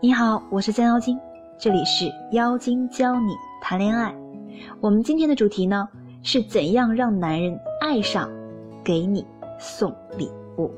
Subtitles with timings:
[0.00, 1.18] 你好，我是江妖精，
[1.58, 4.14] 这里是妖精教你谈恋爱。
[4.80, 5.88] 我们今天的主题呢
[6.22, 8.28] 是怎样让男人爱上
[8.84, 9.26] 给你
[9.58, 10.70] 送礼物。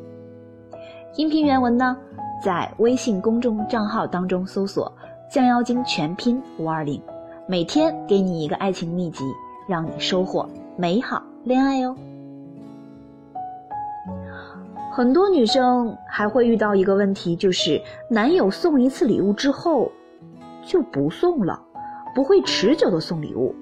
[1.16, 1.96] 音频原文呢
[2.42, 4.92] 在微信公众账号当中搜索
[5.30, 7.02] “降妖精全拼五二零”，
[7.48, 9.24] 每天给你一个爱情秘籍，
[9.68, 11.96] 让你收获美好恋爱哦。
[14.98, 19.92] 很多女生还会遇到一个问题，就是男友送一次礼物之后
[20.64, 21.62] 就不送了，
[22.16, 23.54] 不会持久的送礼物。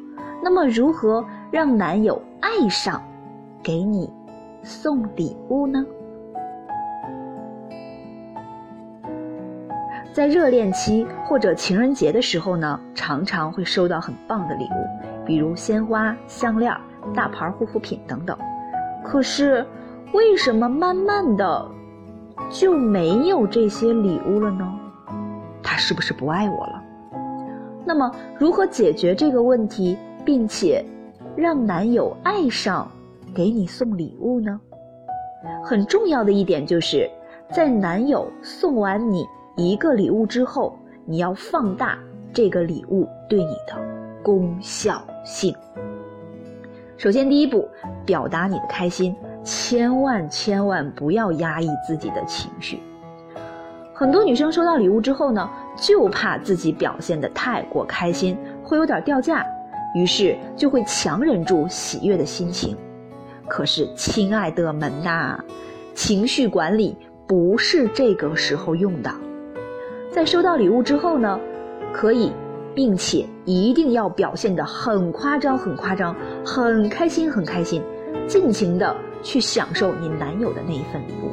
[0.43, 3.03] 那么，如何让男友爱上
[3.63, 4.11] 给你
[4.63, 5.85] 送礼物呢？
[10.15, 16.75] 在热恋期或者情人节的时候呢，常常会收到很棒的礼物，比如鲜花、项链、
[17.15, 18.35] 大牌护肤品等等。
[19.05, 19.67] 可是，
[20.17, 21.71] 为什么慢慢的
[22.49, 24.67] 就没有这些礼物了呢？
[25.63, 26.83] 他是不是不爱我了？
[27.85, 30.83] 那么如何解决这个问题，并且
[31.37, 32.91] 让男友爱上
[33.35, 34.59] 给你送礼物呢？
[35.63, 37.07] 很重要的一点就是
[37.53, 41.99] 在男友送完你一个礼物之后，你要放大
[42.33, 43.77] 这个礼物对你的
[44.23, 45.55] 功效性。
[46.97, 47.69] 首先，第一步，
[48.07, 49.15] 表达你的开心。
[49.47, 52.83] 千万千万不要压抑自己的情绪。
[53.95, 59.47] 很多女生收到礼物之后呢，就怕自己表现的太过开心，会有点掉价，
[59.95, 62.77] 于是就会强忍住喜悦的心情。
[63.47, 65.39] 可是，亲爱的们呐，
[65.95, 69.11] 情绪管理不是这个时候用的。
[70.11, 71.39] 在收到礼物之后呢，
[71.93, 72.33] 可以，
[72.75, 77.81] 并且一定要表现的很夸张、很夸张、很开心、很开心，
[78.27, 78.97] 尽情的。
[79.23, 81.33] 去享受你男友的那一份礼物。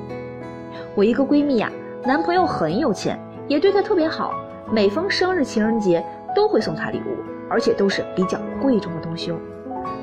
[0.96, 1.72] 我一个闺蜜呀，
[2.04, 4.34] 男朋友很有钱，也对她特别好，
[4.72, 7.16] 每逢生日、情人节都会送她礼物，
[7.48, 9.38] 而且都是比较贵重的东西哦。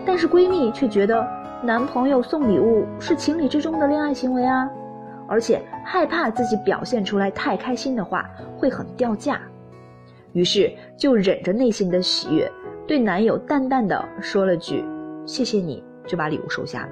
[0.06, 1.27] 但是闺蜜却觉得
[1.64, 4.70] 男朋友送礼物是情理之中的恋爱行为啊，
[5.27, 9.40] 而且害怕自己表现出来太开心的话会很掉价，
[10.33, 12.48] 于是就忍着内心的喜悦，
[12.86, 14.84] 对男友淡淡的说了句
[15.27, 16.88] “谢谢你”，就把礼物收下了。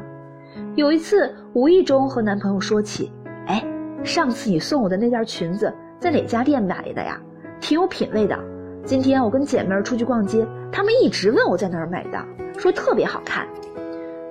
[0.77, 3.11] 有一次，无意中和男朋友说起
[3.49, 3.65] ：“哎，
[4.05, 7.21] 上次你送我的那件裙子在哪家店买的呀？
[7.61, 8.39] 挺有品位的。
[8.85, 12.25] 今天我跟姐妹出去逛街，她们一直问我在哪儿买的，
[12.57, 13.45] 说特别好看。”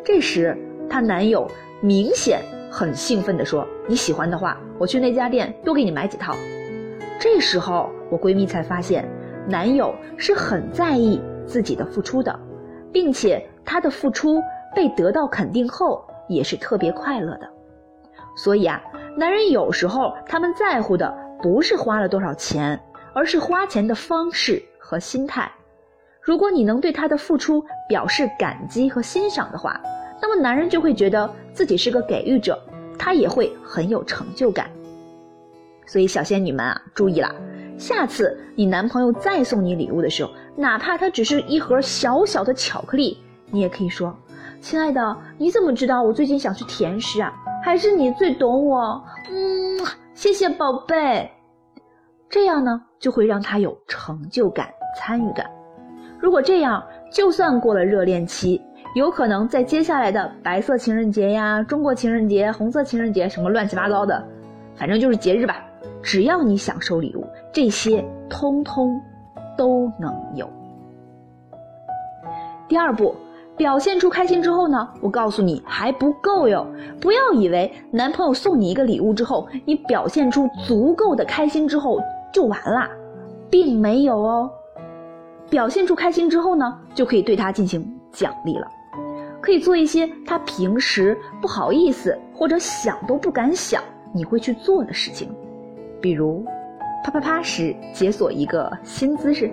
[0.06, 0.58] 这时，
[0.90, 1.46] 她男友
[1.82, 6.34] 明显很兴奋地说：“你喜欢的话，我去那家店多给你买几套。”
[7.20, 9.06] 这时候，我闺蜜才发现，
[9.50, 12.40] 男友是很在意自己的付出的，
[12.92, 14.42] 并且他的付出
[14.76, 16.04] 被得到肯定后。
[16.30, 17.50] 也是特别快乐的，
[18.36, 18.84] 所以啊，
[19.16, 22.78] 男人有时候他们在乎的不是花了多少钱，
[23.14, 25.50] 而是花钱的方式和心态。
[26.20, 29.80] 如果你能对他的付出表示感激和欣赏的话，
[30.22, 32.62] 那么男人就会觉得自己是个给予者，
[33.00, 34.70] 他也会很有成就感。
[35.86, 37.34] 所以小仙女们啊，注意了，
[37.78, 43.18] 下次你男朋友再送你礼物的时候，哪怕他只是一盒小小的巧克力，
[43.50, 44.14] 你也可以说。
[44.60, 47.34] 亲爱的，你怎么知道我最近想吃甜食啊？
[47.64, 49.02] 还是你最懂我？
[49.30, 49.80] 嗯，
[50.14, 51.30] 谢谢宝贝。
[52.30, 54.68] 这样呢，就会让他有成就感、
[54.98, 55.50] 参与感。
[56.20, 58.62] 如果这样，就算过了热恋期，
[58.96, 64.22] 有可能在接下来的白色情人节呀、中国情人节、红色情人节什么乱七八糟的，
[64.76, 65.64] 反正就是节日吧。
[66.02, 69.00] 只要你想收礼物，这些通通
[69.58, 70.50] 都能有。
[72.68, 73.16] 第二步。
[73.58, 76.66] 表现出开心之后呢，我告诉你还不够哟！
[77.02, 82.00] 不要以为男朋友送你一个礼物之后，你表现出足够的开心之后
[82.32, 82.88] 就完啦，
[83.50, 84.48] 并没有哦。
[85.50, 88.68] 表现出开心之后呢，就可以对他进行奖励了，
[89.42, 93.82] 可以做一些他平时不好意思或者想都不敢想
[94.14, 95.34] 你会去做的事情，
[96.00, 96.46] 比如
[97.04, 99.50] 啪啪啪时解锁一个新姿势，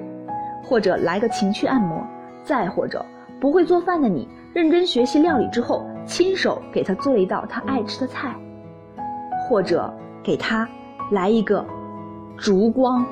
[0.62, 2.06] 或者来个情趣按摩，
[2.44, 3.02] 再或者。
[3.44, 8.34] 不会做饭的你，认真学习料理之后，亲手给他做一道他爱吃的菜，
[9.42, 9.92] 或者
[10.22, 10.66] 给他
[11.10, 11.62] 来一个
[12.38, 13.04] 烛光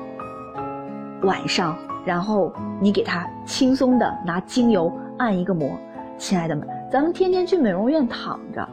[1.21, 2.51] 晚上，然后
[2.81, 5.69] 你给他轻松的拿精油按一个摩。
[6.17, 8.67] 亲爱的们，咱们天天去美容院躺着，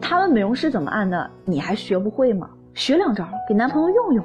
[0.00, 2.48] 他们美容师怎么按的，你还学不会吗？
[2.72, 4.24] 学两招给男朋友用用。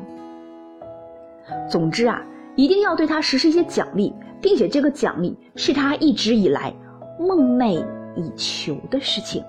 [1.68, 2.22] 总之啊，
[2.56, 4.14] 一定要对他实施一些奖励。
[4.42, 6.74] 并且这个奖励是他一直以来
[7.20, 7.86] 梦寐
[8.16, 9.44] 以求的事情，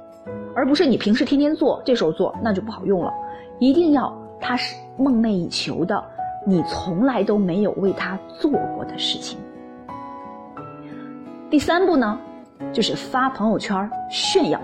[0.55, 3.13] 而不是你平时天天做，这时候做那就不好用了。
[3.59, 6.03] 一定要他是梦寐以求的，
[6.47, 9.39] 你从来都没有为他做过的事情。
[11.49, 12.19] 第三步呢，
[12.73, 14.61] 就是发朋友圈炫耀。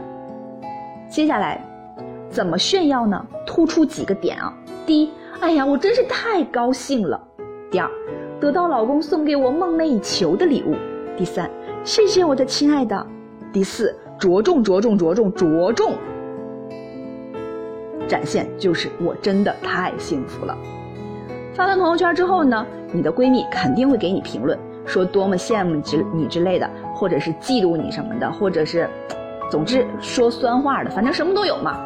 [1.09, 1.61] 接下来
[2.29, 3.25] 怎么炫耀呢？
[3.47, 4.53] 突出几个点啊。
[4.85, 5.11] 第一，
[5.41, 7.21] 哎呀，我真是太高兴了。
[7.71, 7.89] 第二，
[8.43, 10.75] 得到老公送给我梦寐以求的礼物。
[11.17, 11.49] 第三，
[11.85, 13.07] 谢谢我的亲爱的。
[13.53, 15.93] 第四，着重着重着重着重
[18.09, 20.59] 展现，就是我真的太幸福了。
[21.55, 28.91] 发完朋友圈之后呢，你的闺蜜肯定会给你评论，说多么羡慕之你之类的，或者是嫉妒你什么的，或者是，
[29.53, 31.79] 总之说酸话的，反正什么都有嘛。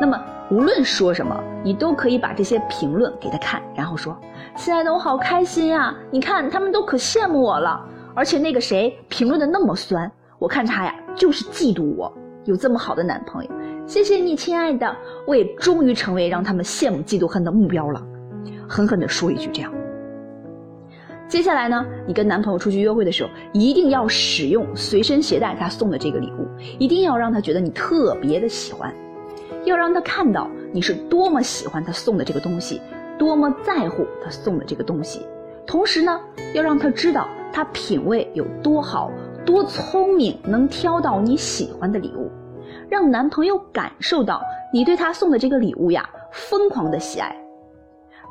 [0.00, 0.20] 那么
[0.52, 4.14] 无论说什么，你都可以把这些评论给他看，然后说
[4.54, 5.94] ：“亲爱的，我好开心呀！
[6.10, 7.82] 你看他们都可羡慕我了，
[8.14, 12.12] 而且那个谁评论的那么酸，我看他呀就是嫉妒我
[12.44, 13.50] 有这么好的男朋友。
[13.86, 14.94] 谢谢你，亲爱的，
[15.26, 18.02] 我也终于成为让他们羡慕、嫉妒、恨的目标了。”
[18.68, 19.72] 狠狠地说一句这样。
[21.28, 26.46] 接下来呢，你跟男朋友出去约会的时候，一定要使用随身携带他送的这个礼物，
[26.78, 28.94] 一定要让他觉得你特别的喜欢。
[29.64, 32.80] 要让他看到你是多么喜欢他送的这个东西，
[33.18, 35.24] 多么在乎他送的这个东西。
[35.66, 36.20] 同时呢，
[36.54, 39.10] 要让他知道他品味有多好，
[39.46, 42.30] 多聪明，能挑到你喜欢的礼物，
[42.88, 44.42] 让男朋友感受到
[44.72, 47.34] 你对他送的这个礼物呀，疯狂的喜爱。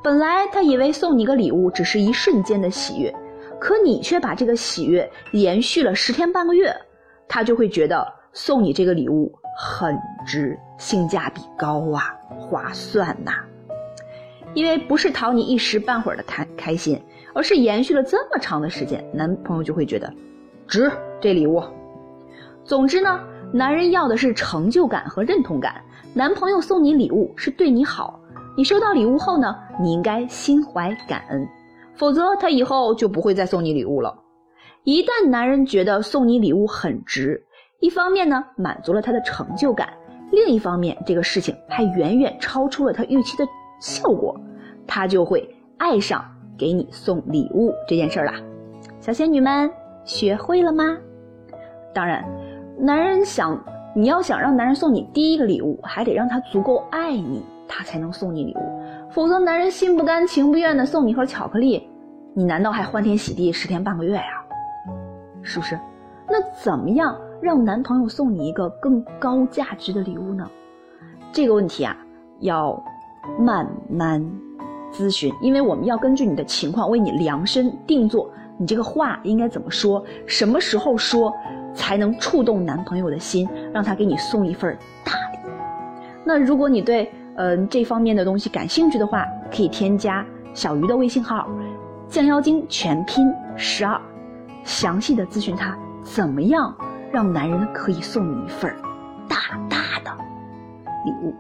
[0.03, 3.15] 本来他以为送你个礼物只是一瞬间的喜悦，
[3.59, 6.75] 可你却把这个喜悦延续了十天半个月，
[7.27, 9.31] 他就会觉得送你这个礼物。
[9.53, 13.33] 很值，性价比高啊，划算呐！
[14.55, 16.99] 因为不是讨你一时半会儿的开开心，
[17.35, 20.11] 而是延续了这么长的时间，男朋友就会觉得
[20.67, 20.91] 值
[21.21, 21.63] 这礼物。
[22.63, 23.19] 总之呢，
[23.53, 25.79] 男人要的是成就感和认同感。
[26.15, 28.19] 男朋友送你礼物是对你好，
[28.57, 31.47] 你收到礼物后呢，你应该心怀感恩，
[31.93, 34.17] 否则他以后就不会再送你礼物了。
[34.83, 37.45] 一旦男人觉得送你礼物很值，
[37.81, 39.87] 一方面呢，满足了他的成就感；
[40.31, 43.45] 另一方面，这个事情还远远超出了他预期的
[43.79, 44.39] 效果，
[44.87, 45.47] 他就会
[45.77, 46.23] 爱上
[46.57, 48.33] 给你送礼物这件事儿啦。
[48.99, 49.69] 小仙女们
[50.05, 50.97] 学会了吗？
[51.93, 52.23] 当然，
[52.79, 53.61] 男人想
[53.93, 58.59] 你要想让男人送你第一个礼物，还得让他足够爱你，他才能送你礼物。
[59.09, 61.89] 否则，男人心不甘情不愿的送你盒巧克力，
[62.33, 64.45] 你难道还欢天喜地十天半个月呀？
[65.41, 65.77] 是不是？
[66.29, 67.19] 那怎么样？
[67.41, 70.47] 让男朋友送你一个更高价值的礼物呢？
[71.31, 71.97] 这个问题啊，
[72.39, 72.81] 要
[73.39, 74.23] 慢慢
[74.91, 78.29] 咨询，因为我们要根据你的情况为你量身定做。
[78.57, 80.03] 你这个话应该怎么说？
[80.27, 81.33] 什么时候说
[81.73, 85.51] 才能触动男朋友的心，让他给你送一份大礼？
[86.23, 90.23] 那如果你对嗯这方面的东西感兴趣的话，可以添加
[90.53, 91.49] 小鱼的微信号
[92.07, 93.99] “降妖精全拼十二”，
[94.63, 96.75] 详细的咨询他怎么样。
[97.11, 98.73] 让男人可以送你一份
[99.27, 100.11] 大大的
[101.05, 101.33] 礼物。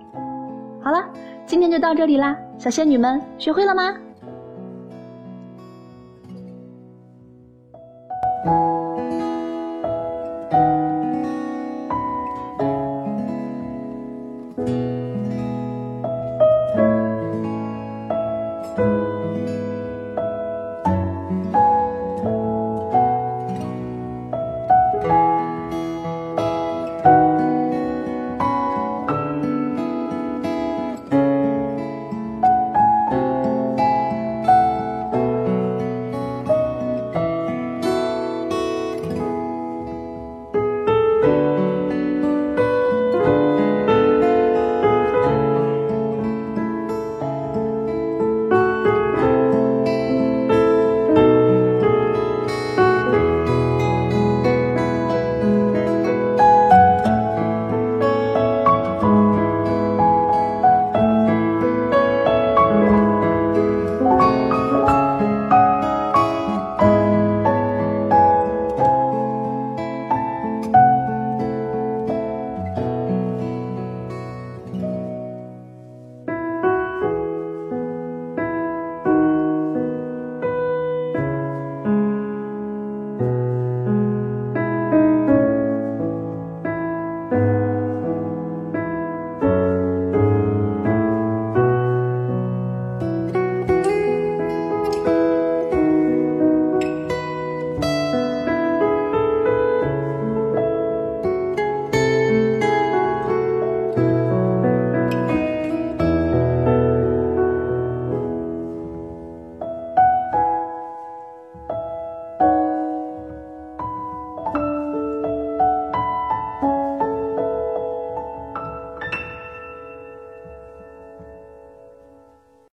[0.83, 1.05] 好了，
[1.45, 3.95] 今天就到这里啦，小仙女们学会了吗？